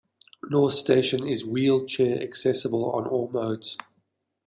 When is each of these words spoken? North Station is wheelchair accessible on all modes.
North 0.49 0.73
Station 0.73 1.27
is 1.27 1.45
wheelchair 1.45 2.19
accessible 2.23 2.89
on 2.93 3.05
all 3.05 3.27
modes. 3.29 3.77